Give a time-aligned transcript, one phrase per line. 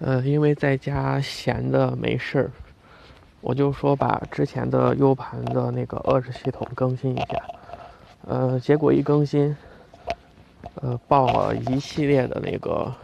[0.00, 2.50] 呃，因为在家闲的没事儿，
[3.40, 7.36] 我就说把之前的 U 盘的那个遏制系统更新一下。
[8.22, 9.56] 呃，结果一更新，
[10.74, 12.94] 呃，报了一系列的那个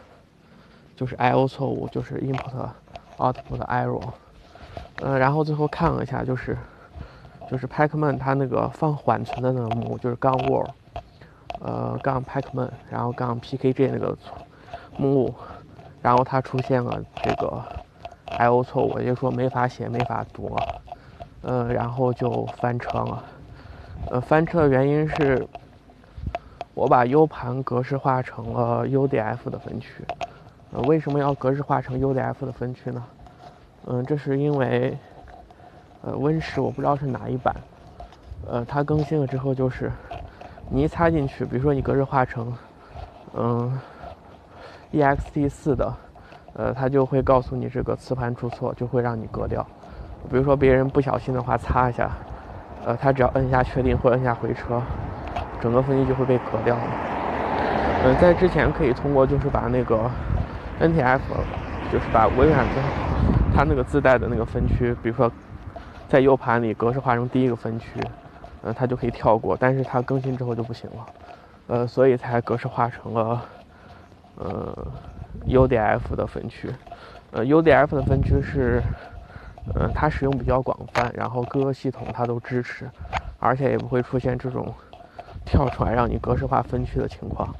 [0.94, 2.70] 就是 I/O 错误，就是 input
[3.16, 4.12] output error。
[4.98, 6.56] 呃，然后最后看了一下，就是
[7.44, 10.70] 就是 Pacman 它那个放缓存的那个目，就是杠 word，
[11.58, 14.16] 呃，杠 Pacman，然后杠 pkg 那个
[14.96, 15.34] 目录。
[16.04, 17.64] 然后它出现了这个
[18.34, 20.62] I/O 错误，也就说没法写、没法读，
[21.40, 23.24] 呃，然后就翻车了。
[24.10, 25.48] 呃，翻车的原因是，
[26.74, 30.04] 我把 U 盘格式化成了 UDF 的分区。
[30.72, 33.02] 呃，为什么要格式化成 UDF 的分区呢？
[33.86, 34.98] 嗯，这是因为，
[36.02, 37.56] 呃，Win 十我不知道是哪一版，
[38.46, 39.90] 呃，它更新了之后就是，
[40.68, 42.54] 你一插进去，比如说你格式化成，
[43.32, 43.80] 嗯。
[45.02, 45.94] Ext 四的，
[46.54, 49.66] 呃，它就会告诉你这个磁盘出错，就会让你割掉。
[50.30, 52.10] 比如说别人不小心的话擦一下，
[52.86, 54.80] 呃，他只要摁下确定或摁下回车，
[55.60, 56.82] 整个分区就会被割掉了。
[58.04, 60.10] 呃，在之前可以通过就是把那个
[60.80, 61.20] NTF，
[61.90, 62.82] 就是把微软的
[63.54, 65.30] 它那个自带的那个分区，比如说
[66.08, 68.00] 在 U 盘里格式化成第一个分区，
[68.62, 69.56] 呃，它就可以跳过。
[69.58, 71.06] 但是它更新之后就不行了，
[71.66, 73.42] 呃，所以才格式化成了。
[74.36, 74.76] 呃
[75.46, 76.74] ，UDF 的分区，
[77.30, 78.82] 呃，UDF 的分区是，
[79.74, 82.90] 呃，它使用比较广泛，然后各个系统它都支持，
[83.38, 84.74] 而且也不会出现这种
[85.44, 87.54] 跳出来让你格式化分区的情况。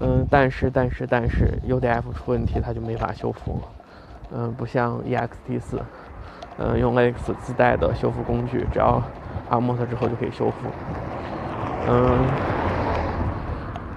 [0.00, 3.68] 嗯，但是但是但是 UDF 出问题它就没法修复了。
[4.36, 5.80] 嗯，不像 ext4，
[6.58, 9.02] 嗯，用 Linux 自带的修复工具，只要
[9.50, 10.56] unmount 之后就可以修复。
[11.88, 12.18] 嗯，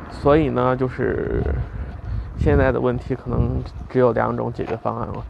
[0.10, 1.44] 所以呢，就是。
[2.44, 5.26] 现在的问题可能只有两种解决方案了，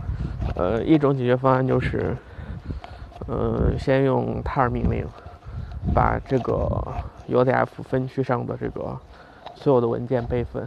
[0.55, 2.15] 呃，一种解决方案就是，
[3.27, 5.05] 呃，先用 tar 命令
[5.93, 6.69] 把这个
[7.29, 8.97] UDF 分区上的这个
[9.55, 10.65] 所有的文件备份，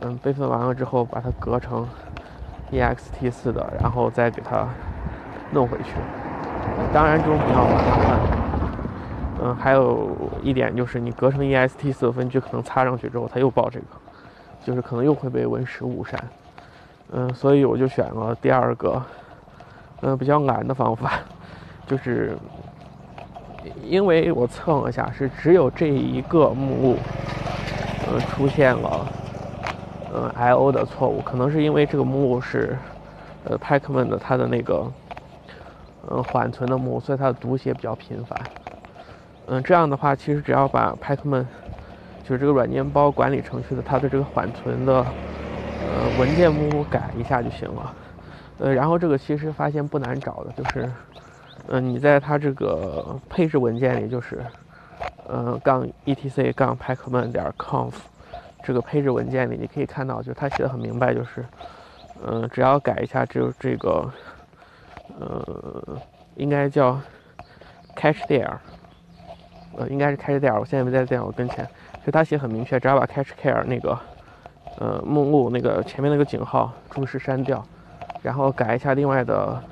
[0.00, 1.88] 嗯，备份完了之后把它隔成
[2.70, 4.68] ext4 的，然后再给它
[5.52, 5.94] 弄回去。
[6.92, 8.20] 当然这种比较麻烦，
[9.42, 10.10] 嗯，还有
[10.42, 13.86] 一点就是你隔成 ext4 的分区，可能插上去之后它又报这个。
[14.64, 16.22] 就是可能又会被 Win 十误删，
[17.12, 19.02] 嗯，所以我就选了第二个，
[20.02, 21.20] 嗯，比较难的方法，
[21.86, 22.36] 就是
[23.82, 26.96] 因为我测了一下，是只有这一个目录，
[28.10, 29.06] 嗯，出现了，
[30.14, 32.76] 嗯，I/O 的错误，可能是因为这个目录是，
[33.44, 34.86] 呃，Pacman 的它的那个，
[36.10, 38.38] 嗯，缓存的目录，所以它的读写比较频繁，
[39.46, 41.44] 嗯，这样的话，其实只要把 Pacman
[42.30, 45.04] 就是这个软件包管理程序的它的这个缓存的
[45.80, 47.92] 呃文件目录改一下就行了，
[48.58, 50.88] 呃，然后这个其实发现不难找的，就是，
[51.66, 54.46] 嗯，你在它这个配置文件里，就是，
[55.26, 57.94] 呃，杠 etc 杠 pacman 点 conf
[58.62, 61.44] 这个配置文件里，你可以看到，就是它写的很明白，就是，
[62.24, 64.08] 嗯，只要改一下，就这个，
[65.18, 65.98] 呃，
[66.36, 66.96] 应该叫
[67.96, 68.48] cache 点
[69.76, 71.66] 呃，应该是 cache there，我现在没在电脑跟前。
[72.04, 73.98] 就他写很明确，只要把 cache care 那个，
[74.78, 77.62] 呃，目录那个前面那个井号注释删掉，
[78.22, 79.62] 然后改一下另外的，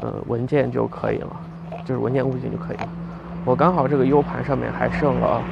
[0.00, 1.36] 呃，文件就可以了，
[1.84, 2.88] 就是文件物件就可以了。
[3.44, 5.42] 我刚好这个 U 盘上面还剩了，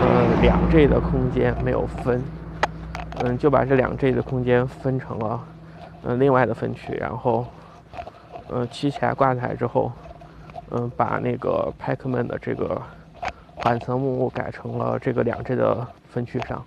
[0.00, 2.22] 呃，两 G 的空间没有分，
[3.20, 5.40] 嗯，就把这两 G 的空间分成了，
[6.02, 7.46] 嗯，另外的分区，然后，
[8.48, 9.90] 呃，起起来挂起来之后，
[10.70, 12.80] 嗯，把那个 Packman 的这个。
[13.62, 16.64] 缓存目录改成了这个两 G 的分区上，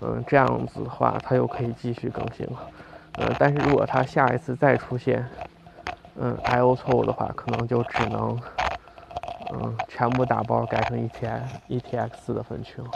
[0.00, 2.70] 嗯，这样子的话，它又可以继续更新了，
[3.18, 5.22] 嗯，但是如果它下一次再出现，
[6.18, 8.40] 嗯，I/O 错误的话，可能就只能，
[9.52, 12.88] 嗯，全部打包改成 E T I E T X 的分区了。